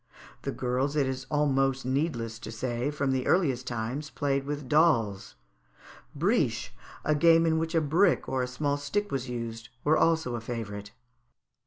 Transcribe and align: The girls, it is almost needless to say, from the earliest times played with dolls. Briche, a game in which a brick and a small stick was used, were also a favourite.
The 0.41 0.51
girls, 0.51 0.95
it 0.95 1.05
is 1.05 1.27
almost 1.29 1.85
needless 1.85 2.39
to 2.39 2.51
say, 2.51 2.89
from 2.89 3.11
the 3.11 3.27
earliest 3.27 3.67
times 3.67 4.09
played 4.09 4.45
with 4.45 4.67
dolls. 4.67 5.35
Briche, 6.17 6.71
a 7.05 7.13
game 7.13 7.45
in 7.45 7.59
which 7.59 7.75
a 7.75 7.81
brick 7.81 8.27
and 8.27 8.41
a 8.41 8.47
small 8.47 8.77
stick 8.77 9.11
was 9.11 9.29
used, 9.29 9.69
were 9.83 9.99
also 9.99 10.33
a 10.33 10.41
favourite. 10.41 10.89